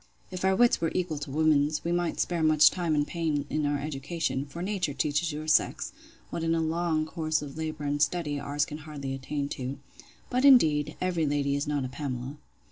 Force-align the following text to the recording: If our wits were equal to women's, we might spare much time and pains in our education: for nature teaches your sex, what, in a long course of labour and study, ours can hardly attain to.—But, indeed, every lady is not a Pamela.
If 0.31 0.43
our 0.43 0.55
wits 0.55 0.81
were 0.81 0.91
equal 0.95 1.19
to 1.19 1.29
women's, 1.29 1.83
we 1.83 1.91
might 1.91 2.19
spare 2.19 2.41
much 2.41 2.71
time 2.71 2.95
and 2.95 3.05
pains 3.05 3.45
in 3.51 3.67
our 3.67 3.77
education: 3.77 4.47
for 4.47 4.63
nature 4.63 4.95
teaches 4.95 5.31
your 5.31 5.47
sex, 5.47 5.93
what, 6.31 6.41
in 6.41 6.55
a 6.55 6.59
long 6.59 7.05
course 7.05 7.43
of 7.43 7.55
labour 7.55 7.83
and 7.83 8.01
study, 8.01 8.39
ours 8.39 8.65
can 8.65 8.79
hardly 8.79 9.13
attain 9.13 9.47
to.—But, 9.47 10.43
indeed, 10.43 10.95
every 10.99 11.27
lady 11.27 11.53
is 11.55 11.67
not 11.67 11.85
a 11.85 11.87
Pamela. 11.87 12.37